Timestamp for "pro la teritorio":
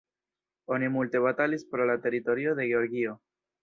1.77-2.59